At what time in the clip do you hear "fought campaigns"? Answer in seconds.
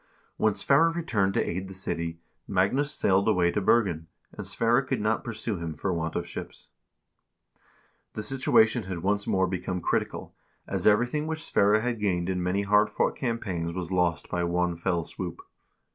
12.89-13.73